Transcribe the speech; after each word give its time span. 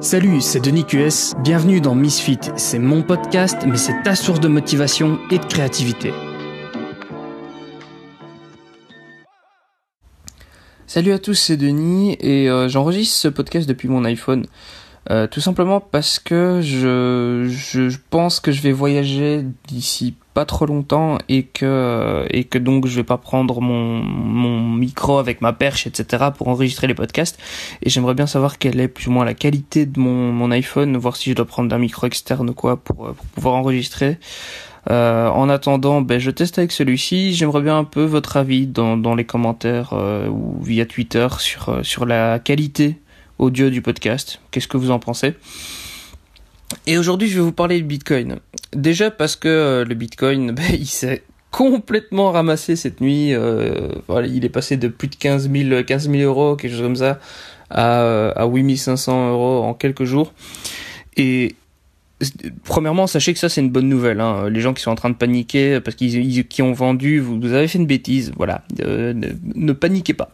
Salut, 0.00 0.42
c'est 0.42 0.60
Denis 0.60 0.84
QS, 0.84 1.34
bienvenue 1.42 1.80
dans 1.80 1.94
Misfit, 1.94 2.38
c'est 2.56 2.78
mon 2.78 3.02
podcast, 3.02 3.56
mais 3.66 3.78
c'est 3.78 4.02
ta 4.02 4.14
source 4.14 4.40
de 4.40 4.48
motivation 4.48 5.18
et 5.30 5.38
de 5.38 5.44
créativité. 5.46 6.12
Salut 10.86 11.12
à 11.12 11.18
tous, 11.18 11.34
c'est 11.34 11.56
Denis 11.56 12.18
et 12.20 12.50
euh, 12.50 12.68
j'enregistre 12.68 13.16
ce 13.16 13.28
podcast 13.28 13.66
depuis 13.66 13.88
mon 13.88 14.04
iPhone. 14.04 14.46
Euh, 15.10 15.26
tout 15.26 15.40
simplement 15.40 15.80
parce 15.80 16.18
que 16.18 16.60
je, 16.62 17.46
je, 17.48 17.96
pense 18.10 18.38
que 18.38 18.52
je 18.52 18.60
vais 18.60 18.72
voyager 18.72 19.46
d'ici 19.66 20.14
pas 20.36 20.44
trop 20.44 20.66
longtemps 20.66 21.16
et 21.30 21.44
que 21.44 22.26
et 22.28 22.44
que 22.44 22.58
donc 22.58 22.86
je 22.86 22.96
vais 22.96 23.08
pas 23.14 23.16
prendre 23.16 23.62
mon 23.62 24.02
mon 24.02 24.60
micro 24.60 25.16
avec 25.16 25.40
ma 25.40 25.54
perche 25.54 25.86
etc 25.86 26.24
pour 26.36 26.48
enregistrer 26.48 26.86
les 26.86 26.94
podcasts 26.94 27.38
et 27.82 27.88
j'aimerais 27.88 28.12
bien 28.12 28.26
savoir 28.26 28.58
quelle 28.58 28.78
est 28.78 28.88
plus 28.88 29.08
ou 29.08 29.12
moins 29.12 29.24
la 29.24 29.32
qualité 29.32 29.86
de 29.86 29.98
mon 29.98 30.32
mon 30.32 30.50
iPhone 30.50 30.94
voir 30.98 31.16
si 31.16 31.30
je 31.30 31.34
dois 31.34 31.46
prendre 31.46 31.74
un 31.74 31.78
micro 31.78 32.06
externe 32.06 32.50
ou 32.50 32.52
quoi 32.52 32.76
pour, 32.76 32.96
pour 32.96 33.26
pouvoir 33.34 33.54
enregistrer 33.54 34.18
euh, 34.88 35.28
en 35.28 35.48
attendant, 35.48 36.00
ben, 36.00 36.20
je 36.20 36.30
teste 36.30 36.58
avec 36.58 36.70
celui-ci. 36.70 37.34
J'aimerais 37.34 37.62
bien 37.62 37.76
un 37.76 37.82
peu 37.82 38.04
votre 38.04 38.36
avis 38.36 38.68
dans, 38.68 38.96
dans 38.96 39.16
les 39.16 39.24
commentaires 39.24 39.90
euh, 39.94 40.28
ou 40.28 40.62
via 40.62 40.86
Twitter 40.86 41.26
sur, 41.40 41.70
euh, 41.70 41.82
sur 41.82 42.06
la 42.06 42.38
qualité 42.38 43.00
audio 43.40 43.68
du 43.68 43.82
podcast. 43.82 44.40
Qu'est-ce 44.52 44.68
que 44.68 44.76
vous 44.76 44.92
en 44.92 45.00
pensez? 45.00 45.34
Et 46.86 46.98
aujourd'hui, 46.98 47.28
je 47.28 47.36
vais 47.36 47.44
vous 47.44 47.52
parler 47.52 47.80
de 47.80 47.86
Bitcoin. 47.86 48.38
Déjà 48.72 49.10
parce 49.10 49.36
que 49.36 49.48
euh, 49.48 49.84
le 49.84 49.94
Bitcoin, 49.94 50.52
ben, 50.52 50.64
il 50.72 50.86
s'est 50.86 51.22
complètement 51.50 52.32
ramassé 52.32 52.76
cette 52.76 53.00
nuit. 53.00 53.34
Euh, 53.34 53.88
il 54.26 54.44
est 54.44 54.50
passé 54.50 54.76
de 54.76 54.88
plus 54.88 55.08
de 55.08 55.16
15 55.16 55.50
000, 55.50 55.82
15 55.84 56.10
000 56.10 56.22
euros, 56.22 56.56
quelque 56.56 56.72
chose 56.72 56.82
comme 56.82 56.96
ça, 56.96 57.18
à, 57.70 58.02
euh, 58.02 58.32
à 58.36 58.46
8 58.46 58.76
500 58.76 59.30
euros 59.30 59.64
en 59.64 59.74
quelques 59.74 60.04
jours. 60.04 60.32
Et 61.16 61.54
premièrement, 62.64 63.06
sachez 63.06 63.32
que 63.32 63.38
ça 63.38 63.48
c'est 63.48 63.60
une 63.60 63.70
bonne 63.70 63.88
nouvelle. 63.88 64.20
Hein. 64.20 64.48
Les 64.48 64.60
gens 64.60 64.74
qui 64.74 64.82
sont 64.82 64.90
en 64.90 64.96
train 64.96 65.10
de 65.10 65.14
paniquer 65.14 65.80
parce 65.80 65.96
qu'ils 65.96 66.46
qui 66.46 66.62
ont 66.62 66.72
vendu, 66.72 67.20
vous, 67.20 67.52
avez 67.52 67.68
fait 67.68 67.78
une 67.78 67.86
bêtise. 67.86 68.32
Voilà, 68.36 68.62
ne, 68.78 69.12
ne, 69.54 69.72
paniquez 69.72 70.14
pas. 70.14 70.30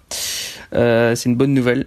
Euh, 0.75 1.15
c'est 1.15 1.29
une 1.29 1.37
bonne 1.37 1.55
nouvelle. 1.55 1.87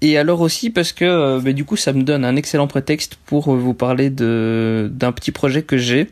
Et 0.00 0.16
alors 0.16 0.40
aussi 0.40 0.70
parce 0.70 0.92
que 0.92 1.04
euh, 1.04 1.40
bah, 1.40 1.52
du 1.52 1.64
coup 1.64 1.76
ça 1.76 1.92
me 1.92 2.02
donne 2.02 2.24
un 2.24 2.36
excellent 2.36 2.68
prétexte 2.68 3.16
pour 3.26 3.54
vous 3.54 3.74
parler 3.74 4.10
de 4.10 4.88
d'un 4.92 5.12
petit 5.12 5.32
projet 5.32 5.62
que 5.62 5.76
j'ai. 5.76 6.10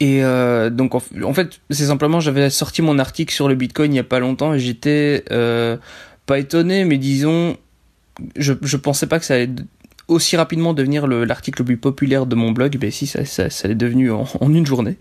Et 0.00 0.24
euh, 0.24 0.70
donc 0.70 0.94
en, 0.94 1.00
fait 1.34 1.60
c'est 1.70 1.86
simplement 1.86 2.20
j'avais 2.20 2.50
sorti 2.50 2.82
mon 2.82 2.98
article 2.98 3.34
sur 3.34 3.48
le 3.48 3.54
Bitcoin 3.54 3.92
il 3.92 3.96
y 3.96 4.00
a 4.00 4.04
pas 4.04 4.20
longtemps 4.20 4.54
et 4.54 4.60
j'étais 4.60 5.24
euh, 5.32 5.76
pas 6.24 6.38
étonné 6.38 6.84
mais 6.84 6.98
disons 6.98 7.56
je 8.36 8.52
je 8.62 8.76
pensais 8.76 9.06
pas 9.08 9.18
que 9.18 9.24
ça 9.24 9.34
allait 9.34 9.50
aussi 10.12 10.36
rapidement 10.36 10.74
devenir 10.74 11.06
l'article 11.06 11.62
le, 11.62 11.64
plus 11.64 11.76
populaire 11.76 12.26
de 12.26 12.34
mon 12.34 12.52
blog, 12.52 12.76
ben 12.78 12.90
si 12.90 13.06
ça, 13.06 13.24
ça, 13.24 13.50
ça 13.50 13.68
devenu 13.68 14.10
en, 14.10 14.26
une 14.40 14.66
journée. 14.66 14.96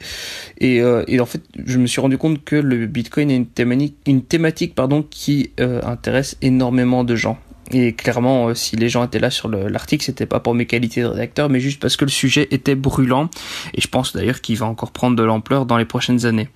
Et, 0.59 0.81
euh, 0.81 1.03
et, 1.07 1.19
en 1.19 1.25
fait, 1.25 1.41
je 1.65 1.77
me 1.77 1.87
suis 1.87 2.01
rendu 2.01 2.17
compte 2.17 2.43
que 2.43 2.55
le 2.55 2.87
Bitcoin 2.87 3.29
est 3.29 3.35
une 3.35 3.45
thématique, 3.45 3.95
une 4.05 4.23
thématique 4.23 4.75
pardon, 4.75 5.03
qui 5.03 5.51
euh, 5.59 5.81
intéresse 5.83 6.37
énormément 6.41 7.03
de 7.03 7.15
gens. 7.15 7.37
Et 7.73 7.93
clairement, 7.93 8.49
euh, 8.49 8.53
si 8.53 8.75
les 8.75 8.89
gens 8.89 9.05
étaient 9.05 9.19
là 9.19 9.29
sur 9.29 9.47
l'article, 9.49 10.03
c'était 10.03 10.25
pas 10.25 10.39
pour 10.39 10.53
mes 10.53 10.65
qualités 10.65 11.01
de 11.01 11.07
rédacteur, 11.07 11.49
mais 11.49 11.59
juste 11.59 11.81
parce 11.81 11.95
que 11.95 12.05
le 12.05 12.11
sujet 12.11 12.47
était 12.51 12.75
brûlant. 12.75 13.29
Et 13.73 13.81
je 13.81 13.87
pense 13.87 14.15
d'ailleurs 14.15 14.41
qu'il 14.41 14.57
va 14.57 14.65
encore 14.65 14.91
prendre 14.91 15.15
de 15.15 15.23
l'ampleur 15.23 15.65
dans 15.65 15.77
les 15.77 15.85
prochaines 15.85 16.25
années. 16.25 16.49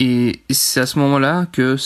Et 0.00 0.40
c'est 0.50 0.80
à 0.80 0.86
ce 0.86 0.98
moment-là 0.98 1.46
que 1.52 1.76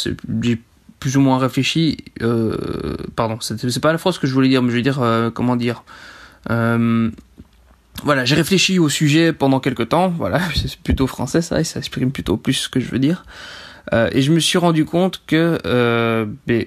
j'ai 0.43 0.59
plus 1.01 1.17
ou 1.17 1.21
moins 1.21 1.39
réfléchi. 1.39 1.99
Euh, 2.23 2.97
pardon, 3.17 3.39
c'est 3.41 3.81
pas 3.81 3.93
la 3.93 3.99
phrase 3.99 4.19
que 4.19 4.27
je 4.27 4.35
voulais 4.35 4.49
dire, 4.49 4.63
mais 4.63 4.71
je 4.71 4.77
veux 4.77 4.83
dire 4.83 5.01
euh, 5.01 5.31
comment 5.31 5.57
dire. 5.57 5.85
Euh, 6.51 7.11
voilà, 8.05 8.25
j'ai 8.25 8.37
réfléchi 8.37 8.79
au 8.79 8.89
sujet 8.89 9.33
pendant 9.33 9.61
quelques 9.61 9.89
temps. 9.89 10.09
Voilà, 10.09 10.41
c'est 10.55 10.77
plutôt 10.77 11.07
français 11.07 11.43
ça, 11.43 11.61
et 11.61 11.65
ça 11.65 11.79
exprime 11.79 12.13
plutôt 12.13 12.37
plus 12.37 12.55
ce 12.55 12.69
que 12.69 12.81
je 12.81 12.91
veux 12.91 12.99
dire. 12.99 13.25
Euh, 13.93 14.09
et 14.13 14.23
je 14.23 14.33
me 14.33 14.41
suis 14.41 14.59
rendu 14.59 14.85
compte 14.85 15.23
que 15.27 15.59
euh, 15.65 16.27
ben, 16.47 16.67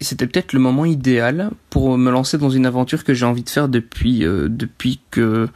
c'était 0.00 0.26
peut-être 0.26 0.52
le 0.52 0.60
moment 0.60 0.84
idéal 0.84 1.50
pour 1.70 1.96
me 1.96 2.10
lancer 2.10 2.38
dans 2.38 2.50
une 2.50 2.66
aventure 2.66 3.04
que 3.04 3.14
j'ai 3.14 3.24
envie 3.24 3.42
de 3.42 3.48
faire 3.48 3.68
depuis 3.68 4.24
euh, 4.24 4.48
depuis 4.48 5.00
que 5.10 5.48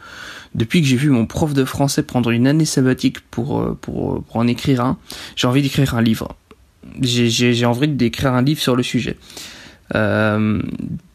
depuis 0.55 0.81
que 0.81 0.87
j'ai 0.87 0.97
vu 0.97 1.09
mon 1.09 1.25
prof 1.25 1.53
de 1.53 1.65
français 1.65 2.03
prendre 2.03 2.31
une 2.31 2.47
année 2.47 2.65
sabbatique 2.65 3.19
pour 3.29 3.77
pour, 3.77 4.23
pour 4.23 4.37
en 4.37 4.47
écrire 4.47 4.81
un. 4.81 4.97
J'ai 5.35 5.47
envie 5.47 5.61
d'écrire 5.61 5.95
un 5.95 6.01
livre 6.01 6.35
j'ai 7.01 7.65
envie 7.65 7.87
d'écrire 7.87 8.33
un 8.33 8.41
livre 8.41 8.61
sur 8.61 8.75
le 8.75 8.83
sujet. 8.83 9.17
Euh, 9.95 10.61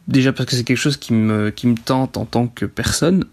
déjà 0.07 0.33
parce 0.33 0.49
que 0.49 0.55
c'est 0.55 0.63
quelque 0.63 0.77
chose 0.77 0.97
qui 0.97 1.13
me, 1.13 1.49
qui 1.49 1.67
me 1.67 1.75
tente 1.75 2.17
en 2.17 2.25
tant 2.25 2.47
que 2.47 2.65
personne. 2.65 3.25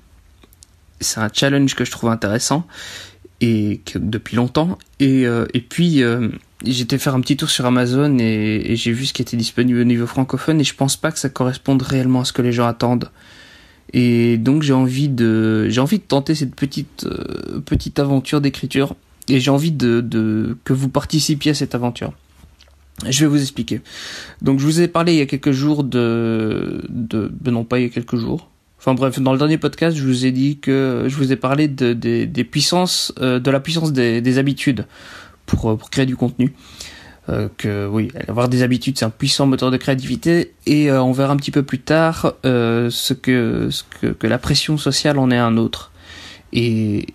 C'est 1.01 1.21
un 1.21 1.29
challenge 1.33 1.75
que 1.75 1.85
je 1.85 1.91
trouve 1.91 2.11
intéressant 2.11 2.67
et 3.41 3.81
depuis 3.95 4.37
longtemps. 4.37 4.79
Et, 5.01 5.27
euh, 5.27 5.47
et 5.55 5.61
puis 5.61 6.03
euh, 6.03 6.29
j'étais 6.65 6.99
faire 6.99 7.15
un 7.15 7.21
petit 7.21 7.37
tour 7.37 7.51
sur 7.51 7.67
Amazon 7.67 8.19
et, 8.19 8.63
et 8.65 8.77
j'ai 8.77 8.93
vu 8.93 9.07
ce 9.07 9.13
qui 9.13 9.23
était 9.23 9.37
disponible 9.37 9.81
au 9.81 9.85
niveau 9.85 10.07
francophone 10.07 10.61
et 10.61 10.65
je 10.65 10.75
pense 10.75 10.97
pas 10.97 11.13
que 11.13 11.19
ça 11.19 11.29
corresponde 11.29 11.83
réellement 11.83 12.21
à 12.21 12.25
ce 12.25 12.33
que 12.33 12.43
les 12.43 12.53
gens 12.53 12.67
attendent. 12.67 13.11
Et 13.93 14.37
donc 14.39 14.63
j'ai 14.63 14.73
envie 14.73 15.09
de 15.09 15.69
j'ai 15.69 15.81
envie 15.81 15.99
de 15.99 16.05
tenter 16.05 16.35
cette 16.35 16.55
petite 16.55 17.05
euh, 17.05 17.61
petite 17.61 17.99
aventure 17.99 18.41
d'écriture 18.41 18.97
et 19.29 19.39
j'ai 19.39 19.51
envie 19.51 19.73
de, 19.73 20.01
de 20.01 20.57
que 20.65 20.73
vous 20.73 20.89
participiez 20.89 21.53
à 21.53 21.55
cette 21.55 21.75
aventure. 21.75 22.13
Je 23.09 23.21
vais 23.21 23.27
vous 23.27 23.41
expliquer. 23.41 23.83
Donc 24.41 24.59
je 24.59 24.65
vous 24.65 24.81
ai 24.81 24.89
parlé 24.89 25.13
il 25.13 25.19
y 25.19 25.23
a 25.23 25.27
quelques 25.27 25.53
jours 25.53 25.85
de, 25.85 26.83
de 26.89 27.31
ben 27.41 27.53
non 27.53 27.65
pas 27.65 27.79
il 27.79 27.83
y 27.83 27.87
a 27.87 27.91
quelques 27.91 28.17
jours. 28.17 28.49
Enfin 28.79 28.95
bref, 28.95 29.19
dans 29.21 29.33
le 29.33 29.39
dernier 29.39 29.59
podcast, 29.59 29.97
je 29.97 30.03
vous 30.03 30.27
ai 30.27 30.33
dit 30.33 30.59
que 30.59 31.07
je 31.09 31.17
vous 31.17 31.33
ai 31.33 31.37
parlé 31.37 31.67
de, 31.67 31.93
des 31.93 32.45
puissances, 32.45 33.13
euh, 33.21 33.41
de 33.41 33.51
la 33.51 33.61
puissance 33.61 33.93
des, 33.93 34.21
des 34.21 34.39
habitudes 34.39 34.87
pour, 35.45 35.71
euh, 35.71 35.77
pour 35.77 35.91
créer 35.91 36.07
du 36.07 36.17
contenu. 36.17 36.55
Euh, 37.29 37.49
que 37.59 37.89
oui, 37.89 38.13
avoir 38.29 38.49
des 38.49 38.63
habitudes, 38.63 38.97
c'est 38.97 39.05
un 39.05 39.11
puissant 39.11 39.47
moteur 39.47 39.73
de 39.73 39.77
créativité. 39.77 40.53
Et 40.67 40.93
on 40.93 41.11
verra 41.11 41.33
un 41.33 41.37
petit 41.37 41.51
peu 41.51 41.65
plus 41.65 41.81
tard 41.81 42.35
ce 42.45 43.13
que 43.13 43.69
ce 43.71 43.83
que 44.13 44.27
la 44.27 44.39
pression 44.39 44.79
sociale 44.79 45.19
en 45.19 45.31
est 45.31 45.37
un 45.37 45.57
autre. 45.57 45.91
Et, 46.53 47.07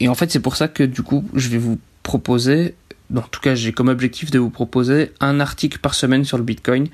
et 0.00 0.08
en 0.08 0.14
fait, 0.16 0.32
c'est 0.32 0.40
pour 0.40 0.56
ça 0.56 0.66
que 0.66 0.82
du 0.82 1.02
coup, 1.02 1.24
je 1.34 1.48
vais 1.48 1.58
vous 1.58 1.78
proposer 2.02 2.74
en 3.14 3.22
tout 3.22 3.40
cas 3.40 3.54
j'ai 3.54 3.72
comme 3.72 3.88
objectif 3.88 4.30
de 4.30 4.38
vous 4.38 4.50
proposer 4.50 5.12
un 5.20 5.40
article 5.40 5.78
par 5.78 5.94
semaine 5.94 6.24
sur 6.24 6.38
le 6.38 6.44
Bitcoin. 6.44 6.88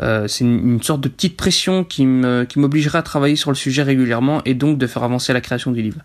Euh, 0.00 0.28
c'est 0.28 0.44
une, 0.44 0.82
sorte 0.82 1.02
de 1.02 1.08
petite 1.08 1.36
pression 1.36 1.84
qui 1.84 2.06
m'obligera 2.06 3.00
à 3.00 3.02
travailler 3.02 3.36
sur 3.36 3.50
le 3.50 3.56
sujet 3.56 3.82
régulièrement 3.82 4.42
et 4.44 4.54
donc 4.54 4.78
de 4.78 4.86
faire 4.86 5.02
avancer 5.02 5.32
la 5.32 5.40
création 5.40 5.72
du 5.72 5.82
livre. 5.82 6.00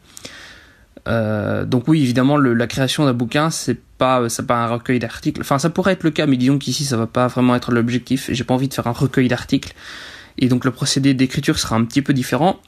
Euh, 1.08 1.66
donc 1.66 1.88
oui, 1.88 2.02
évidemment, 2.02 2.38
la 2.38 2.68
création 2.68 3.06
d'un 3.06 3.14
bouquin, 3.14 3.50
c'est 3.50 3.80
pas, 3.98 4.28
pas 4.48 4.56
un 4.56 4.68
recueil 4.68 5.00
d'articles. 5.00 5.42
Enfin, 5.42 5.60
ça 5.60 5.70
pourrait 5.70 5.94
être 5.94 6.04
le 6.04 6.12
cas, 6.12 6.26
mais 6.26 6.38
disons 6.38 6.58
qu'ici, 6.58 6.84
ça 6.84 6.98
va 6.98 7.08
pas 7.08 7.28
vraiment 7.28 7.56
être 7.56 7.72
l'objectif. 7.72 8.30
J'ai 8.32 8.44
pas 8.44 8.54
envie 8.54 8.68
de 8.68 8.74
faire 8.74 8.88
un 8.88 8.92
recueil 8.92 9.28
d'articles, 9.28 9.74
et 10.38 10.48
donc 10.48 10.66
le 10.66 10.72
procédé 10.72 11.14
d'écriture 11.14 11.60
sera 11.60 11.76
un 11.76 11.86
petit 11.86 12.02
peu 12.02 12.14
différent. 12.14 12.60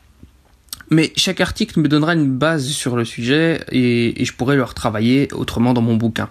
Mais 0.89 1.11
chaque 1.17 1.41
article 1.41 1.81
me 1.81 1.89
donnera 1.89 2.13
une 2.13 2.31
base 2.37 2.67
sur 2.67 2.95
le 2.95 3.03
sujet, 3.03 3.61
et, 3.71 4.21
et 4.21 4.25
je 4.25 4.33
pourrai 4.33 4.55
le 4.55 4.63
retravailler 4.63 5.27
autrement 5.33 5.73
dans 5.73 5.81
mon 5.81 5.95
bouquin. 5.95 6.29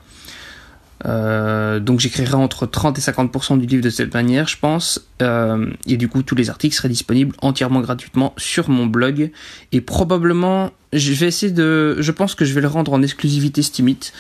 Euh, 1.05 1.79
donc 1.79 2.01
j'écrirai 2.01 2.35
entre 2.35 2.67
30 2.67 2.99
et 2.99 3.03
50% 3.03 3.59
du 3.59 3.67
livre 3.67 3.83
de 3.83 3.91
cette 3.91 4.15
manière, 4.15 4.49
je 4.49 4.57
pense. 4.59 5.09
Euh, 5.23 5.71
et 5.87 5.97
du 5.97 6.09
coup, 6.09 6.23
tous 6.23 6.35
les 6.35 6.49
articles 6.49 6.75
seraient 6.75 6.89
disponibles 6.89 7.35
entièrement 7.43 7.81
gratuitement 7.81 8.33
sur 8.37 8.71
mon 8.71 8.87
blog. 8.87 9.31
Et 9.73 9.81
probablement, 9.81 10.73
je 10.93 11.13
vais 11.13 11.27
essayer 11.27 11.53
de... 11.53 11.97
Je 12.01 12.13
pense 12.13 12.35
que 12.35 12.45
je 12.45 12.55
vais 12.55 12.61
le 12.61 12.69
rendre 12.69 12.93
en 12.93 13.03
exclusivité 13.03 13.63
Steamit. 13.63 14.13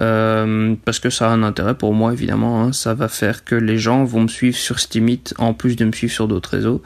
Euh, 0.00 0.76
parce 0.84 0.98
que 0.98 1.10
ça 1.10 1.28
a 1.28 1.32
un 1.32 1.42
intérêt 1.42 1.76
pour 1.76 1.92
moi, 1.92 2.12
évidemment. 2.12 2.62
Hein. 2.62 2.72
Ça 2.72 2.94
va 2.94 3.08
faire 3.08 3.44
que 3.44 3.54
les 3.54 3.78
gens 3.78 4.04
vont 4.04 4.22
me 4.22 4.28
suivre 4.28 4.56
sur 4.56 4.78
Steamit 4.78 5.24
en 5.38 5.52
plus 5.52 5.76
de 5.76 5.84
me 5.84 5.92
suivre 5.92 6.12
sur 6.12 6.28
d'autres 6.28 6.50
réseaux. 6.50 6.82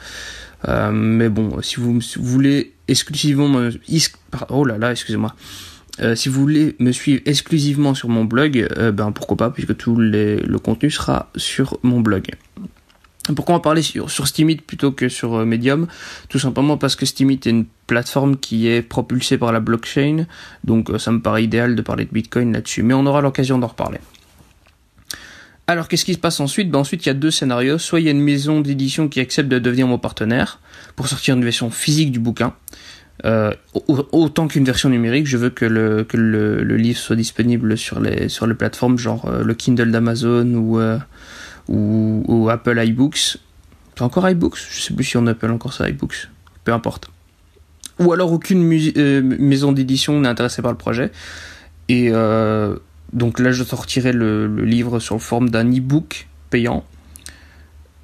Mais 0.67 1.29
bon, 1.29 1.61
si 1.61 1.77
vous, 1.77 2.01
si 2.01 2.19
vous 2.19 2.25
voulez 2.25 2.73
exclusivement... 2.89 3.49
Me... 3.49 3.71
Oh 4.49 4.65
là 4.65 4.79
là, 4.79 4.93
excusez-moi. 4.93 5.35
Euh, 6.01 6.17
si 6.17 6.29
vous 6.29 6.41
voulez 6.41 6.75
me 6.81 6.93
suivre 6.93 7.23
exclusivement 7.25 7.95
sur 7.95 8.09
mon 8.09 8.25
blog, 8.25 8.67
euh, 8.77 8.91
ben 8.91 9.13
pourquoi 9.13 9.37
pas, 9.37 9.51
puisque 9.51 9.77
tout 9.77 9.97
le 9.97 10.57
contenu 10.59 10.91
sera 10.91 11.31
sur 11.37 11.79
mon 11.83 12.01
blog. 12.01 12.31
Pourquoi 13.35 13.55
va 13.55 13.61
parler 13.61 13.81
sur, 13.81 14.11
sur 14.11 14.27
plutôt 14.67 14.93
que 14.93 15.09
sur 15.09 15.35
euh, 15.35 15.45
Medium? 15.47 15.87
Tout 16.29 16.39
simplement 16.39 16.77
parce 16.77 16.95
que 16.95 17.07
Steemit 17.07 17.35
est 17.35 17.47
une 17.47 17.65
plateforme 17.87 18.37
qui 18.37 18.69
est 18.69 18.83
propulsée 18.83 19.39
par 19.39 19.51
la 19.51 19.61
blockchain, 19.61 20.27
donc 20.63 20.91
ça 20.99 21.11
me 21.11 21.23
paraît 21.23 21.45
idéal 21.45 21.75
de 21.75 21.81
parler 21.81 22.05
de 22.05 22.11
Bitcoin 22.11 22.53
là-dessus, 22.53 22.83
mais 22.83 22.93
on 22.93 23.07
aura 23.07 23.23
l'occasion 23.23 23.59
d'en 23.59 23.69
reparler. 23.69 23.99
Alors 25.67 25.89
qu'est-ce 25.89 26.05
qui 26.05 26.13
se 26.13 26.19
passe 26.19 26.41
ensuite? 26.41 26.71
Ben 26.71 26.81
Ensuite 26.81 27.07
il 27.07 27.09
y 27.09 27.11
a 27.11 27.15
deux 27.15 27.31
scénarios, 27.31 27.79
soit 27.79 28.01
il 28.01 28.05
y 28.05 28.09
a 28.09 28.11
une 28.11 28.21
maison 28.21 28.61
d'édition 28.61 29.09
qui 29.09 29.21
accepte 29.21 29.49
de 29.49 29.59
devenir 29.59 29.87
mon 29.87 29.99
partenaire 29.99 30.61
pour 30.95 31.09
sortir 31.09 31.35
une 31.35 31.45
version 31.45 31.71
physique 31.71 32.13
du 32.13 32.19
bouquin, 32.19 32.55
euh, 33.25 33.53
autant 33.89 34.49
qu'une 34.49 34.65
version 34.65 34.91
numérique, 34.91 35.27
je 35.27 35.39
veux 35.39 35.49
que 35.49 35.65
le, 35.65 36.05
que 36.05 36.19
le, 36.19 36.77
livre 36.77 36.99
soit 36.99 37.17
disponible 37.17 37.79
sur 37.79 37.99
les, 37.99 38.29
sur 38.29 38.47
les 38.47 38.55
plateformes 38.55 38.99
genre 38.99 39.25
euh, 39.27 39.43
le 39.43 39.55
Kindle 39.55 39.91
d'Amazon 39.91 40.53
ou, 40.55 40.79
euh, 40.79 42.49
Apple 42.49 42.79
iBooks. 42.79 43.39
C'est 43.97 44.03
encore 44.03 44.29
iBooks 44.29 44.59
Je 44.71 44.81
sais 44.81 44.93
plus 44.93 45.05
si 45.05 45.17
on 45.17 45.27
appelle 45.27 45.53
encore 45.53 45.73
ça 45.73 45.89
iBooks. 45.89 46.29
peu 46.65 46.73
importe. 46.73 47.11
Ou 47.99 48.13
alors 48.13 48.33
aucune 48.33 48.63
maison 48.63 49.73
d'édition 49.73 50.21
n'est 50.21 50.29
intéressée 50.29 50.63
par 50.63 50.73
le 50.73 50.77
projet. 50.77 51.13
Et 51.89 52.11
donc 53.13 53.39
là, 53.39 53.53
je 53.53 53.63
sortirai 53.63 54.13
le, 54.13 54.49
livre 54.65 54.99
sur 54.99 55.23
forme 55.23 55.49
d'un 55.49 55.71
e-book 55.71 56.27
payant. 56.51 56.85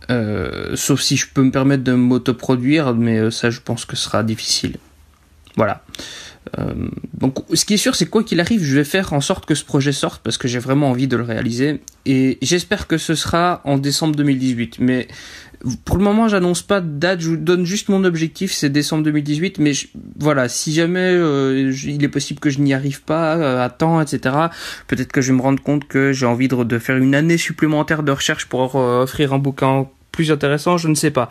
sauf 0.09 1.01
si 1.01 1.17
je 1.17 1.27
peux 1.35 1.43
me 1.43 1.51
permettre 1.51 1.83
de 1.83 1.93
m'autoproduire, 1.93 2.95
mais 2.95 3.33
ça, 3.33 3.51
je 3.51 3.59
pense 3.61 3.85
que 3.85 3.97
ce 3.97 4.05
sera 4.05 4.23
difficile. 4.23 4.77
Voilà. 5.61 5.83
Euh, 6.59 6.89
donc, 7.13 7.37
ce 7.53 7.67
qui 7.67 7.75
est 7.75 7.77
sûr, 7.77 7.95
c'est 7.95 8.07
quoi 8.07 8.25
qu'il 8.25 8.41
arrive, 8.41 8.65
je 8.65 8.75
vais 8.75 8.85
faire 8.85 9.13
en 9.13 9.21
sorte 9.21 9.45
que 9.45 9.55
ce 9.55 9.63
projet 9.63 9.93
sorte 9.93 10.23
parce 10.23 10.39
que 10.39 10.49
j'ai 10.49 10.59
vraiment 10.59 10.89
envie 10.89 11.07
de 11.07 11.19
le 11.19 11.23
réaliser. 11.23 11.83
Et 12.07 12.39
j'espère 12.41 12.87
que 12.87 12.97
ce 12.97 13.15
sera 13.15 13.61
en 13.65 13.77
décembre 13.77 14.17
2018. 14.17 14.79
Mais 14.79 15.07
pour 15.85 15.99
le 15.99 16.03
moment, 16.03 16.29
j'annonce 16.29 16.63
pas 16.63 16.81
de 16.81 16.89
date. 16.89 17.21
Je 17.21 17.29
vous 17.29 17.37
donne 17.37 17.67
juste 17.67 17.91
mon 17.91 18.05
objectif, 18.05 18.53
c'est 18.53 18.71
décembre 18.71 19.05
2018. 19.05 19.59
Mais 19.59 19.73
voilà, 20.19 20.49
si 20.49 20.73
jamais 20.73 21.11
euh, 21.13 21.71
il 21.85 22.03
est 22.03 22.09
possible 22.09 22.41
que 22.41 22.49
je 22.49 22.61
n'y 22.61 22.73
arrive 22.73 23.03
pas 23.03 23.37
euh, 23.37 23.63
à 23.63 23.69
temps, 23.69 24.01
etc. 24.01 24.35
Peut-être 24.87 25.13
que 25.13 25.21
je 25.21 25.33
vais 25.33 25.37
me 25.37 25.43
rendre 25.43 25.63
compte 25.63 25.87
que 25.89 26.15
j'ai 26.15 26.25
envie 26.25 26.49
de, 26.49 26.65
de, 26.65 26.79
faire 26.79 26.97
une 26.97 27.15
année 27.15 27.37
supplémentaire 27.37 28.03
de 28.03 28.13
recherche 28.13 28.47
pour 28.47 28.77
offrir 28.77 29.35
un 29.35 29.39
bouquin 29.39 29.89
plus 30.11 30.33
intéressant. 30.33 30.79
Je 30.79 30.89
ne 30.89 30.95
sais 30.95 31.11
pas. 31.11 31.29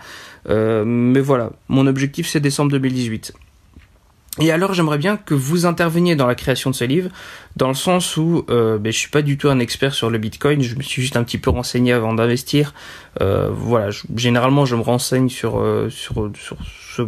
mais 0.48 1.20
voilà, 1.20 1.50
mon 1.68 1.88
objectif 1.88 2.28
c'est 2.28 2.40
décembre 2.40 2.72
2018. 2.74 3.34
Et 4.42 4.52
alors 4.52 4.74
j'aimerais 4.74 4.98
bien 4.98 5.18
que 5.18 5.34
vous 5.34 5.66
interveniez 5.66 6.16
dans 6.16 6.28
la 6.28 6.36
création 6.36 6.70
de 6.70 6.76
ce 6.76 6.86
livre, 6.86 7.10
dans 7.58 7.68
le 7.68 7.74
sens 7.74 8.16
où 8.16 8.46
euh, 8.50 8.78
ben, 8.78 8.92
je 8.92 8.98
suis 8.98 9.10
pas 9.10 9.22
du 9.22 9.38
tout 9.38 9.50
un 9.50 9.60
expert 9.60 9.94
sur 9.94 10.10
le 10.10 10.18
Bitcoin, 10.18 10.62
je 10.62 10.76
me 10.76 10.82
suis 10.82 11.02
juste 11.02 11.18
un 11.18 11.24
petit 11.24 11.38
peu 11.38 11.50
renseigné 11.50 11.92
avant 11.92 12.14
d'investir. 12.14 12.74
Euh, 13.22 13.50
voilà, 13.52 13.90
généralement 14.16 14.66
je 14.66 14.78
me 14.78 14.82
renseigne 14.82 15.28
sur 15.28 15.60
euh, 15.60 15.90
sur 15.90 16.32
sur 16.36 16.58
ce 16.96 17.02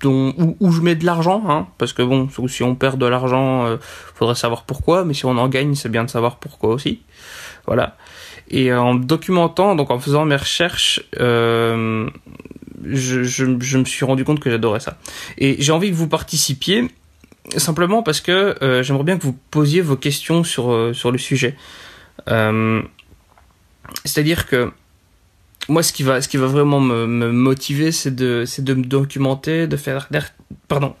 dont 0.00 0.34
où, 0.58 0.72
je 0.72 0.80
mets 0.80 0.94
de 0.94 1.04
l'argent, 1.04 1.42
hein, 1.48 1.66
parce 1.76 1.92
que 1.92 2.02
bon, 2.02 2.28
si 2.48 2.62
on 2.62 2.74
perd 2.74 2.98
de 2.98 3.06
l'argent, 3.06 3.66
euh, 3.66 3.76
faudrait 4.14 4.34
savoir 4.34 4.64
pourquoi, 4.64 5.04
mais 5.04 5.12
si 5.12 5.26
on 5.26 5.36
en 5.36 5.48
gagne, 5.48 5.74
c'est 5.74 5.88
bien 5.90 6.04
de 6.04 6.10
savoir 6.10 6.36
pourquoi 6.36 6.70
aussi. 6.70 7.02
Voilà. 7.66 7.96
Et 8.48 8.72
en 8.72 8.94
documentant, 8.94 9.76
donc 9.76 9.90
en 9.90 9.98
faisant 9.98 10.24
mes 10.24 10.36
recherches, 10.36 11.02
je, 12.84 13.22
je, 13.22 13.78
me 13.78 13.84
suis 13.84 14.04
rendu 14.04 14.24
compte 14.24 14.40
que 14.40 14.50
j'adorais 14.50 14.80
ça. 14.80 14.98
Et 15.38 15.56
j'ai 15.58 15.72
envie 15.72 15.90
que 15.90 15.96
vous 15.96 16.08
participiez 16.08 16.88
simplement 17.56 18.02
parce 18.02 18.20
que 18.20 18.56
euh, 18.62 18.82
j'aimerais 18.82 19.04
bien 19.04 19.18
que 19.18 19.22
vous 19.22 19.36
posiez 19.50 19.80
vos 19.80 19.96
questions 19.96 20.44
sur, 20.44 20.70
euh, 20.70 20.92
sur 20.92 21.10
le 21.10 21.18
sujet. 21.18 21.56
Euh, 22.28 22.82
c'est-à-dire 24.04 24.46
que 24.46 24.70
moi, 25.68 25.82
ce 25.82 25.92
qui 25.92 26.02
va, 26.02 26.20
ce 26.20 26.28
qui 26.28 26.36
va 26.36 26.46
vraiment 26.46 26.80
me, 26.80 27.06
me 27.06 27.32
motiver, 27.32 27.92
c'est 27.92 28.14
de, 28.14 28.44
de 28.58 28.74
me 28.74 28.84
documenter, 28.84 29.66
de 29.66 29.76
faire, 29.76 30.08
pardon, 30.68 30.94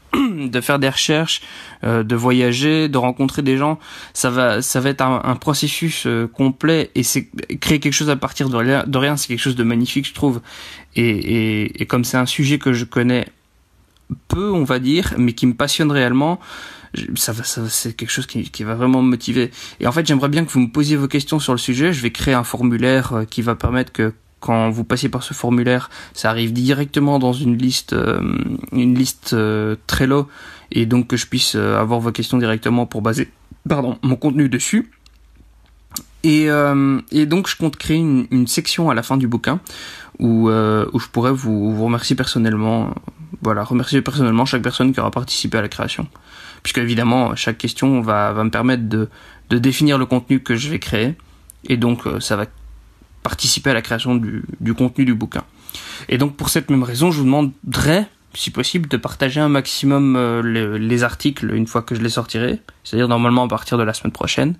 de 0.48 0.60
faire 0.60 0.78
des 0.78 0.88
recherches, 0.88 1.42
euh, 1.84 2.02
de 2.02 2.16
voyager, 2.16 2.88
de 2.88 2.98
rencontrer 2.98 3.42
des 3.42 3.56
gens. 3.56 3.78
Ça 4.14 4.30
va, 4.30 4.62
ça 4.62 4.80
va 4.80 4.90
être 4.90 5.02
un, 5.02 5.36
processus 5.36 6.06
euh, 6.06 6.26
complet 6.26 6.90
et 6.94 7.02
c'est 7.02 7.28
créer 7.60 7.80
quelque 7.80 7.92
chose 7.92 8.10
à 8.10 8.16
partir 8.16 8.48
de 8.48 8.56
rien. 8.98 9.16
C'est 9.16 9.28
quelque 9.28 9.40
chose 9.40 9.56
de 9.56 9.64
magnifique, 9.64 10.06
je 10.06 10.14
trouve. 10.14 10.40
Et, 10.96 11.86
comme 11.88 12.04
c'est 12.04 12.16
un 12.16 12.26
sujet 12.26 12.58
que 12.58 12.72
je 12.72 12.84
connais 12.84 13.26
peu, 14.28 14.50
on 14.50 14.64
va 14.64 14.78
dire, 14.78 15.14
mais 15.18 15.32
qui 15.32 15.46
me 15.46 15.54
passionne 15.54 15.92
réellement 15.92 16.40
c'est 17.14 17.96
quelque 17.96 18.10
chose 18.10 18.26
qui, 18.26 18.50
qui, 18.50 18.64
va 18.64 18.74
vraiment 18.74 19.02
me 19.02 19.10
motiver. 19.10 19.50
Et 19.78 19.86
en 19.86 19.92
fait, 19.92 20.06
j'aimerais 20.06 20.28
bien 20.28 20.44
que 20.44 20.50
vous 20.50 20.60
me 20.60 20.70
posiez 20.70 20.96
vos 20.96 21.08
questions 21.08 21.38
sur 21.38 21.52
le 21.52 21.58
sujet. 21.58 21.92
Je 21.92 22.02
vais 22.02 22.10
créer 22.10 22.34
un 22.34 22.44
formulaire 22.44 23.12
euh, 23.12 23.24
qui 23.24 23.42
va 23.42 23.54
permettre 23.54 23.92
que 23.92 24.12
quand 24.40 24.70
vous 24.70 24.84
passez 24.84 25.08
par 25.08 25.22
ce 25.22 25.34
formulaire, 25.34 25.90
ça 26.14 26.30
arrive 26.30 26.52
directement 26.52 27.18
dans 27.18 27.34
une 27.34 27.56
liste, 27.56 27.92
euh, 27.92 28.20
une 28.72 28.94
liste 28.94 29.34
euh, 29.34 29.76
Trello, 29.86 30.28
et 30.72 30.86
donc 30.86 31.08
que 31.08 31.16
je 31.16 31.26
puisse 31.26 31.54
euh, 31.56 31.78
avoir 31.78 32.00
vos 32.00 32.10
questions 32.10 32.38
directement 32.38 32.86
pour 32.86 33.02
baser, 33.02 33.30
pardon, 33.68 33.98
mon 34.02 34.16
contenu 34.16 34.48
dessus. 34.48 34.90
Et, 36.22 36.48
et 37.12 37.24
donc 37.24 37.48
je 37.48 37.56
compte 37.56 37.76
créer 37.76 37.96
une, 37.96 38.46
section 38.46 38.90
à 38.90 38.94
la 38.94 39.02
fin 39.02 39.16
du 39.16 39.26
bouquin 39.26 39.58
où, 40.18 40.50
je 40.50 41.08
pourrais 41.10 41.32
vous, 41.32 41.82
remercier 41.82 42.14
personnellement, 42.14 42.94
voilà, 43.40 43.64
remercier 43.64 44.02
personnellement 44.02 44.44
chaque 44.44 44.60
personne 44.60 44.92
qui 44.92 45.00
aura 45.00 45.10
participé 45.10 45.56
à 45.56 45.62
la 45.62 45.68
création, 45.68 46.06
puisque 46.62 46.76
évidemment 46.76 47.34
chaque 47.36 47.56
question 47.56 48.02
va, 48.02 48.34
va 48.34 48.44
me 48.44 48.50
permettre 48.50 48.86
de, 48.86 49.08
de 49.48 49.56
définir 49.56 49.96
le 49.96 50.04
contenu 50.04 50.40
que 50.40 50.56
je 50.56 50.68
vais 50.68 50.78
créer, 50.78 51.14
et 51.70 51.78
donc 51.78 52.02
ça 52.20 52.36
va 52.36 52.44
participer 53.22 53.70
à 53.70 53.74
la 53.74 53.82
création 53.82 54.14
du, 54.16 54.44
du, 54.60 54.74
contenu 54.74 55.04
du 55.04 55.14
bouquin. 55.14 55.44
Et 56.08 56.18
donc 56.18 56.36
pour 56.36 56.48
cette 56.48 56.70
même 56.70 56.82
raison, 56.82 57.10
je 57.10 57.18
vous 57.18 57.24
demanderai, 57.24 58.06
si 58.34 58.50
possible, 58.50 58.88
de 58.88 58.96
partager 58.96 59.40
un 59.40 59.48
maximum 59.48 60.16
euh, 60.16 60.42
les, 60.42 60.78
les, 60.78 61.02
articles 61.02 61.54
une 61.54 61.66
fois 61.66 61.82
que 61.82 61.94
je 61.94 62.00
les 62.00 62.08
sortirai, 62.08 62.60
c'est-à-dire 62.84 63.08
normalement 63.08 63.44
à 63.44 63.48
partir 63.48 63.78
de 63.78 63.82
la 63.82 63.92
semaine 63.92 64.12
prochaine. 64.12 64.56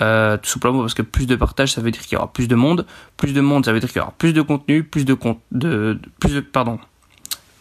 Euh, 0.00 0.36
tout 0.36 0.48
simplement 0.48 0.80
parce 0.80 0.94
que 0.94 1.02
plus 1.02 1.26
de 1.26 1.34
partage, 1.34 1.72
ça 1.72 1.80
veut 1.80 1.90
dire 1.90 2.02
qu'il 2.02 2.12
y 2.12 2.16
aura 2.16 2.32
plus 2.32 2.48
de 2.48 2.54
monde. 2.54 2.86
Plus 3.16 3.32
de 3.32 3.40
monde, 3.40 3.64
ça 3.64 3.72
veut 3.72 3.80
dire 3.80 3.88
qu'il 3.88 3.98
y 3.98 4.02
aura 4.02 4.14
plus 4.16 4.32
de 4.32 4.42
contenu, 4.42 4.84
plus 4.84 5.04
de, 5.04 5.14
con 5.14 5.40
de 5.50 5.98
plus 6.20 6.34
de 6.34 6.40
pardon, 6.40 6.78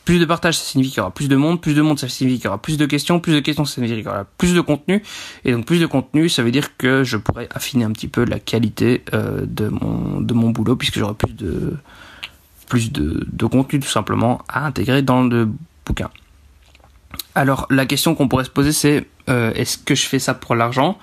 plus 0.10 0.18
de 0.18 0.26
partage, 0.26 0.58
ça 0.58 0.64
signifie 0.64 0.90
qu'il 0.90 0.98
y 0.98 1.02
aura 1.02 1.12
plus 1.12 1.30
de 1.30 1.36
monde. 1.36 1.62
Plus 1.62 1.76
de 1.76 1.84
monde, 1.84 2.00
ça 2.00 2.10
signifie 2.10 2.38
qu'il 2.38 2.46
y 2.46 2.48
aura 2.48 2.60
plus 2.60 2.78
de 2.78 2.88
questions. 2.88 3.20
Plus 3.20 3.36
de 3.36 3.42
questions, 3.42 3.64
ça 3.64 3.76
signifie 3.76 3.98
qu'il 3.98 4.06
y 4.06 4.08
aura 4.08 4.26
plus 4.40 4.56
de 4.56 4.62
contenu. 4.62 5.04
Et 5.46 5.52
donc 5.52 5.68
plus 5.68 5.80
de 5.80 5.86
contenu, 5.86 6.30
ça 6.30 6.42
veut 6.42 6.50
dire 6.50 6.76
que 6.78 7.04
je 7.04 7.16
pourrais 7.16 7.48
affiner 7.54 7.84
un 7.86 7.92
petit 7.92 8.08
peu 8.08 8.26
la 8.26 8.40
qualité 8.40 9.04
euh, 9.14 9.46
de 9.46 9.70
mon 9.70 10.50
boulot 10.50 10.76
puisque 10.76 10.98
j'aurai 10.98 11.14
plus 11.14 12.92
de 12.92 13.46
contenu 13.46 13.80
tout 13.80 13.88
simplement 13.88 14.42
à 14.50 14.66
intégrer 14.66 15.04
dans 15.04 15.22
le 15.22 15.48
bouquin. 15.86 16.10
Alors 17.36 17.68
la 17.70 17.86
question 17.86 18.16
qu'on 18.16 18.28
pourrait 18.28 18.46
se 18.46 18.50
poser 18.50 18.72
c'est 18.72 19.06
euh, 19.30 19.54
est-ce 19.54 19.78
que 19.78 19.94
je 19.94 20.08
fais 20.08 20.18
ça 20.18 20.34
pour 20.34 20.56
l'argent? 20.56 20.98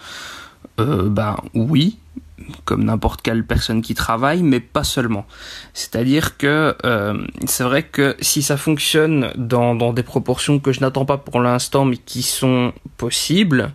Euh, 0.81 1.09
Ben 1.09 1.37
oui, 1.55 1.99
comme 2.65 2.85
n'importe 2.85 3.23
quelle 3.23 3.45
personne 3.45 3.83
qui 3.83 3.95
travaille, 3.95 4.43
mais 4.43 4.61
pas 4.61 4.85
seulement. 4.85 5.27
C'est-à-dire 5.75 6.37
que 6.37 6.77
euh, 6.85 7.27
c'est 7.47 7.65
vrai 7.65 7.83
que 7.83 8.17
si 8.21 8.43
ça 8.43 8.57
fonctionne 8.57 9.33
dans, 9.37 9.93
des 9.93 10.03
proportions 10.03 10.59
que 10.59 10.73
je 10.73 10.81
n'attends 10.81 11.05
pas 11.05 11.19
pour 11.19 11.41
l'instant, 11.41 11.85
mais 11.85 11.97
qui 11.97 12.23
sont 12.23 12.73
possibles, 12.97 13.73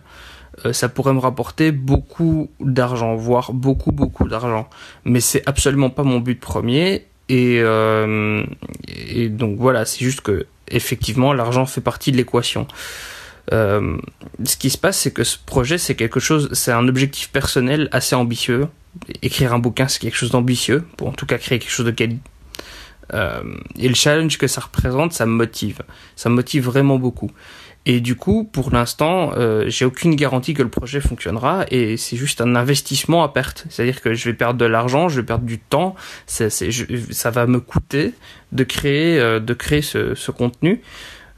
euh, 0.64 0.72
ça 0.72 0.88
pourrait 0.88 1.14
me 1.14 1.18
rapporter 1.18 1.72
beaucoup 1.72 2.50
d'argent, 2.60 3.16
voire 3.16 3.52
beaucoup 3.52 3.92
beaucoup 3.92 4.28
d'argent. 4.28 4.68
Mais 5.04 5.20
c'est 5.20 5.42
absolument 5.46 5.90
pas 5.90 6.02
mon 6.02 6.20
but 6.20 6.38
premier. 6.38 7.06
Et, 7.28 7.60
euh, 7.60 8.44
et 8.86 9.28
donc 9.28 9.58
voilà, 9.58 9.84
c'est 9.84 10.04
juste 10.04 10.20
que 10.20 10.46
effectivement 10.68 11.32
l'argent 11.32 11.66
fait 11.66 11.80
partie 11.80 12.12
de 12.12 12.16
l'équation. 12.16 12.66
Euh, 13.52 13.96
ce 14.44 14.56
qui 14.56 14.70
se 14.70 14.78
passe, 14.78 14.98
c'est 14.98 15.10
que 15.10 15.24
ce 15.24 15.36
projet, 15.38 15.78
c'est 15.78 15.94
quelque 15.94 16.20
chose, 16.20 16.48
c'est 16.52 16.72
un 16.72 16.86
objectif 16.88 17.30
personnel 17.30 17.88
assez 17.92 18.14
ambitieux. 18.14 18.68
Écrire 19.22 19.52
un 19.52 19.58
bouquin, 19.58 19.88
c'est 19.88 19.98
quelque 19.98 20.16
chose 20.16 20.30
d'ambitieux, 20.30 20.84
pour 20.96 21.08
en 21.08 21.12
tout 21.12 21.26
cas 21.26 21.38
créer 21.38 21.58
quelque 21.58 21.70
chose 21.70 21.86
de 21.86 21.90
qualité. 21.90 22.22
Euh, 23.14 23.42
et 23.78 23.88
le 23.88 23.94
challenge 23.94 24.38
que 24.38 24.46
ça 24.46 24.60
représente, 24.60 25.12
ça 25.12 25.26
me 25.26 25.32
motive. 25.32 25.82
Ça 26.16 26.28
me 26.28 26.36
motive 26.36 26.64
vraiment 26.64 26.98
beaucoup. 26.98 27.30
Et 27.84 28.00
du 28.00 28.14
coup, 28.14 28.44
pour 28.44 28.70
l'instant, 28.70 29.32
euh, 29.36 29.64
j'ai 29.66 29.84
aucune 29.84 30.14
garantie 30.14 30.54
que 30.54 30.62
le 30.62 30.68
projet 30.68 31.00
fonctionnera 31.00 31.66
et 31.68 31.96
c'est 31.96 32.16
juste 32.16 32.40
un 32.40 32.54
investissement 32.54 33.24
à 33.24 33.28
perte. 33.28 33.64
C'est-à-dire 33.70 34.00
que 34.00 34.14
je 34.14 34.24
vais 34.28 34.34
perdre 34.34 34.58
de 34.58 34.64
l'argent, 34.64 35.08
je 35.08 35.20
vais 35.20 35.26
perdre 35.26 35.44
du 35.44 35.58
temps. 35.58 35.96
Ça 36.26 37.30
va 37.30 37.46
me 37.46 37.58
coûter 37.58 38.14
de 38.52 38.62
créer, 38.62 39.18
de 39.18 39.54
créer 39.54 39.82
ce 39.82 40.30
contenu. 40.30 40.80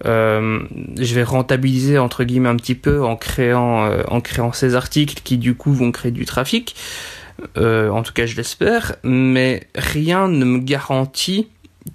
Euh, 0.07 0.61
je 0.99 1.15
vais 1.15 1.23
rentabiliser 1.23 1.99
entre 1.99 2.25
guillemets 2.25 2.49
un 2.49 2.57
petit 2.57 2.75
peu 2.75 3.05
en 3.05 3.17
créant 3.17 3.85
euh, 3.85 4.03
en 4.09 4.21
créant 4.21 4.53
ces 4.53 4.75
articles 4.75 5.23
qui 5.23 5.39
du 5.39 5.55
coup 5.55 5.73
vont 5.73 5.93
créer 5.93 6.13
du 6.13 6.25
trafic. 6.25 6.75
Euh, 7.57 7.91
en 7.91 8.03
tout 8.03 8.13
cas, 8.13 8.27
je 8.27 8.37
l'espère, 8.37 8.97
mais 9.03 9.69
rien 9.75 10.29
ne 10.29 10.45
me 10.45 10.59
garantit 10.59 11.49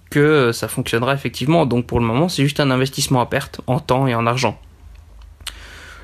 que 0.09 0.51
ça 0.51 0.67
fonctionnera 0.67 1.13
effectivement. 1.13 1.65
Donc 1.65 1.85
pour 1.85 1.99
le 1.99 2.05
moment, 2.05 2.29
c'est 2.29 2.43
juste 2.43 2.59
un 2.59 2.71
investissement 2.71 3.21
à 3.21 3.25
perte 3.25 3.61
en 3.67 3.79
temps 3.79 4.07
et 4.07 4.15
en 4.15 4.25
argent. 4.27 4.59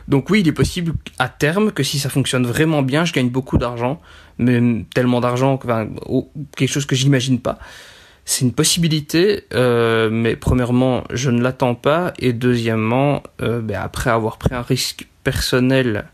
Donc 0.07 0.29
oui, 0.29 0.41
il 0.41 0.47
est 0.47 0.53
possible 0.53 0.93
à 1.17 1.27
terme 1.29 1.71
que 1.71 1.81
si 1.81 1.97
ça 1.97 2.09
fonctionne 2.09 2.45
vraiment 2.45 2.83
bien, 2.83 3.05
je 3.05 3.13
gagne 3.13 3.29
beaucoup 3.29 3.57
d'argent, 3.57 3.99
mais 4.37 4.85
tellement 4.93 5.19
d'argent, 5.19 5.53
enfin, 5.53 5.87
quelque 6.55 6.69
chose 6.69 6.85
que 6.85 6.95
j'imagine 6.95 7.39
pas 7.39 7.57
c'est 8.25 8.43
une 8.43 8.53
possibilité, 8.53 9.45
euh, 9.53 10.09
mais 10.11 10.35
premièrement, 10.35 11.03
je 11.11 11.29
ne 11.29 11.41
l'attends 11.41 11.75
pas, 11.75 12.11
et 12.17 12.33
deuxièmement, 12.33 13.21
euh, 13.41 13.61
ben 13.61 13.79
après 13.79 14.09
avoir 14.09 14.37
pris 14.37 14.55
un 14.55 14.63
risque 14.63 15.07
personnel 15.23 16.05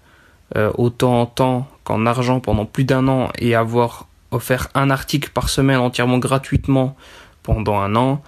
euh, 0.57 0.71
autant 0.77 1.21
en 1.21 1.25
temps 1.25 1.69
qu'en 1.85 2.05
argent 2.05 2.41
pendant 2.41 2.65
plus 2.65 2.83
d'un 2.83 3.07
an 3.07 3.29
et 3.39 3.55
avoir 3.55 4.07
offert 4.31 4.67
un 4.75 4.89
article 4.89 5.29
par 5.31 5.47
semaine 5.47 5.77
entièrement 5.77 6.17
gratuitement 6.17 6.97
pendant 7.43 7.79
un 7.79 7.95
an, 7.95 8.21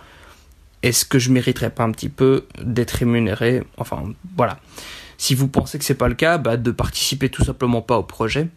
est-ce 0.81 1.03
que 1.03 1.19
je 1.19 1.31
mériterais 1.31 1.69
pas 1.69 1.83
un 1.83 1.91
petit 1.91 2.09
peu 2.09 2.45
d'être 2.61 2.91
rémunéré? 2.91 3.63
Enfin, 3.77 4.03
voilà. 4.37 4.59
Si 5.17 5.35
vous 5.35 5.47
pensez 5.47 5.77
que 5.77 5.85
c'est 5.85 5.93
pas 5.93 6.07
le 6.07 6.15
cas, 6.15 6.37
bah, 6.37 6.57
de 6.57 6.71
participer 6.71 7.29
tout 7.29 7.43
simplement 7.43 7.81
pas 7.81 7.97
au 7.97 8.03
projet. 8.03 8.47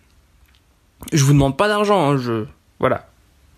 Je 1.13 1.23
vous 1.25 1.33
demande 1.33 1.57
pas 1.57 1.69
d'argent, 1.69 2.11
hein, 2.11 2.17
je 2.17 2.47
voilà, 2.79 3.09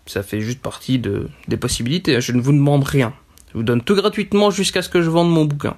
ça 0.09 0.23
fait 0.23 0.41
juste 0.41 0.59
partie 0.59 0.97
de, 0.97 1.29
des 1.47 1.57
possibilités. 1.57 2.19
Je 2.19 2.31
ne 2.31 2.41
vous 2.41 2.51
demande 2.51 2.83
rien. 2.83 3.13
Je 3.51 3.57
vous 3.59 3.63
donne 3.63 3.81
tout 3.81 3.95
gratuitement 3.95 4.49
jusqu'à 4.49 4.81
ce 4.81 4.89
que 4.89 5.01
je 5.01 5.09
vende 5.09 5.31
mon 5.31 5.45
bouquin. 5.45 5.77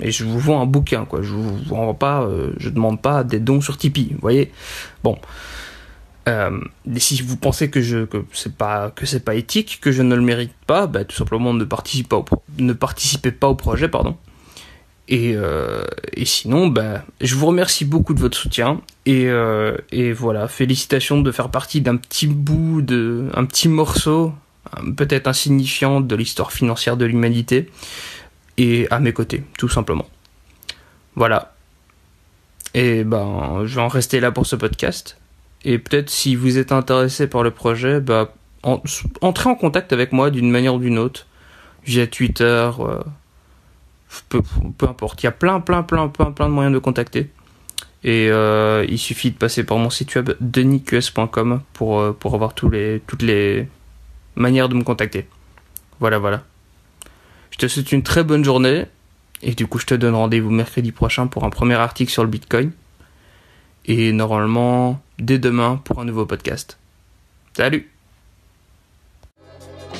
Et 0.00 0.10
je 0.10 0.24
vous 0.24 0.38
vends 0.38 0.60
un 0.60 0.66
bouquin, 0.66 1.06
quoi. 1.06 1.22
Je 1.22 1.30
vous 1.30 1.56
vends 1.66 1.94
pas, 1.94 2.22
euh, 2.22 2.52
je 2.58 2.68
demande 2.68 3.00
pas 3.00 3.24
des 3.24 3.40
dons 3.40 3.62
sur 3.62 3.78
Tipeee, 3.78 4.10
vous 4.12 4.20
voyez. 4.20 4.52
Bon. 5.02 5.18
Euh, 6.28 6.58
si 6.96 7.22
vous 7.22 7.36
pensez 7.36 7.68
que 7.68 7.80
je 7.80 8.06
que 8.06 8.24
c'est 8.32 8.54
pas 8.54 8.90
que 8.90 9.04
c'est 9.06 9.20
pas 9.20 9.34
éthique, 9.34 9.78
que 9.80 9.92
je 9.92 10.02
ne 10.02 10.14
le 10.14 10.22
mérite 10.22 10.54
pas, 10.66 10.86
bah, 10.86 11.04
tout 11.04 11.16
simplement 11.16 11.52
ne 11.52 11.64
participez 11.64 12.08
pas 12.08 12.16
au, 12.16 12.24
ne 12.58 12.72
participez 12.72 13.30
pas 13.30 13.48
au 13.48 13.54
projet, 13.54 13.88
pardon. 13.88 14.16
Et, 15.08 15.34
euh, 15.36 15.84
et 16.14 16.24
sinon, 16.24 16.68
bah, 16.68 17.04
je 17.20 17.34
vous 17.34 17.46
remercie 17.46 17.84
beaucoup 17.84 18.14
de 18.14 18.20
votre 18.20 18.38
soutien 18.38 18.80
et, 19.04 19.26
euh, 19.26 19.76
et 19.92 20.12
voilà, 20.12 20.48
félicitations 20.48 21.20
de 21.20 21.30
faire 21.30 21.50
partie 21.50 21.82
d'un 21.82 21.96
petit 21.96 22.26
bout 22.26 22.80
de, 22.80 23.28
un 23.34 23.44
petit 23.44 23.68
morceau, 23.68 24.32
peut-être 24.96 25.28
insignifiant 25.28 26.00
de 26.00 26.16
l'histoire 26.16 26.52
financière 26.52 26.96
de 26.96 27.04
l'humanité 27.04 27.70
et 28.56 28.86
à 28.90 28.98
mes 28.98 29.12
côtés, 29.12 29.44
tout 29.58 29.68
simplement. 29.68 30.08
Voilà. 31.16 31.54
Et 32.72 33.04
ben, 33.04 33.62
je 33.66 33.74
vais 33.74 33.82
en 33.82 33.88
rester 33.88 34.20
là 34.20 34.32
pour 34.32 34.46
ce 34.46 34.56
podcast. 34.56 35.18
Et 35.64 35.78
peut-être 35.78 36.10
si 36.10 36.34
vous 36.34 36.58
êtes 36.58 36.72
intéressé 36.72 37.26
par 37.26 37.42
le 37.42 37.50
projet, 37.50 38.00
bah, 38.00 38.34
entrez 38.62 39.50
en 39.50 39.54
contact 39.54 39.92
avec 39.92 40.12
moi 40.12 40.30
d'une 40.30 40.50
manière 40.50 40.74
ou 40.74 40.78
d'une 40.78 40.98
autre, 40.98 41.26
via 41.84 42.06
Twitter, 42.06 42.70
euh, 42.78 43.00
peu, 44.22 44.42
importe. 44.82 45.22
Il 45.22 45.26
y 45.26 45.28
a 45.28 45.32
plein, 45.32 45.60
plein, 45.60 45.82
plein, 45.82 46.08
plein, 46.08 46.32
plein 46.32 46.48
de 46.48 46.52
moyens 46.52 46.72
de 46.72 46.78
contacter. 46.78 47.30
Et 48.02 48.28
euh, 48.30 48.84
il 48.88 48.98
suffit 48.98 49.30
de 49.30 49.36
passer 49.36 49.64
par 49.64 49.78
mon 49.78 49.90
site 49.90 50.14
web 50.14 50.30
denisqs.com 50.40 51.62
pour, 51.72 52.00
euh, 52.00 52.12
pour 52.12 52.34
avoir 52.34 52.54
tous 52.54 52.68
les, 52.68 53.02
toutes 53.06 53.22
les 53.22 53.66
manières 54.36 54.68
de 54.68 54.74
me 54.74 54.82
contacter. 54.82 55.26
Voilà, 56.00 56.18
voilà. 56.18 56.42
Je 57.50 57.58
te 57.58 57.66
souhaite 57.66 57.92
une 57.92 58.02
très 58.02 58.24
bonne 58.24 58.44
journée. 58.44 58.86
Et 59.42 59.54
du 59.54 59.66
coup, 59.66 59.78
je 59.78 59.86
te 59.86 59.94
donne 59.94 60.14
rendez-vous 60.14 60.50
mercredi 60.50 60.92
prochain 60.92 61.26
pour 61.26 61.44
un 61.44 61.50
premier 61.50 61.74
article 61.74 62.10
sur 62.10 62.22
le 62.24 62.30
Bitcoin. 62.30 62.72
Et 63.86 64.12
normalement, 64.12 65.02
dès 65.18 65.38
demain 65.38 65.80
pour 65.84 66.00
un 66.00 66.04
nouveau 66.04 66.26
podcast. 66.26 66.78
Salut 67.54 67.93